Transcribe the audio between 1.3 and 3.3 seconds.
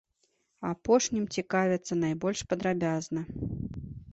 цікавяцца найбольш падрабязна.